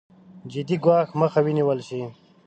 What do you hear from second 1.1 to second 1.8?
مخه ونېول